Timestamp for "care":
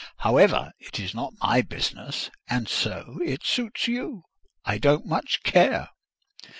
5.43-5.89